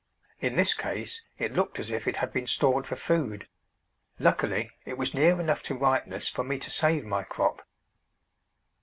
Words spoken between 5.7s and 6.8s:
ripeness for me to